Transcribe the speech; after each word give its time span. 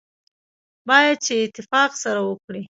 باید 0.89 1.17
چې 1.25 1.33
اتفاق 1.45 1.91
سره 2.03 2.19
وکړي. 2.29 2.59